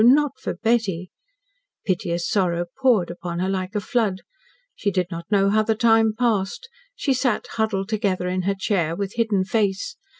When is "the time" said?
5.61-6.15